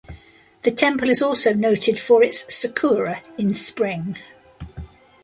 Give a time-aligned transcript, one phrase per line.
[0.63, 4.17] The temple is also noted for its "sakura" in spring.